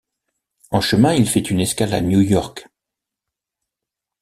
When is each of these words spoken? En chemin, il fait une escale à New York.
En 0.71 0.81
chemin, 0.81 1.13
il 1.13 1.29
fait 1.29 1.51
une 1.51 1.59
escale 1.61 1.93
à 1.93 2.01
New 2.01 2.21
York. 2.21 2.67